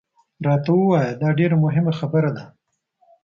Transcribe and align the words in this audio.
راته 0.45 0.71
ووایه، 0.75 1.11
دا 1.21 1.29
ډېره 1.39 1.55
مهمه 1.65 1.93
خبره 1.99 2.31
ده. 2.37 2.45